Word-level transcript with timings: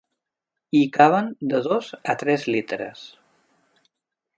Hi 0.77 0.81
caben 0.95 1.29
de 1.53 1.61
dos 1.69 1.91
a 2.15 2.17
tres 2.25 2.49
litres. 2.57 3.05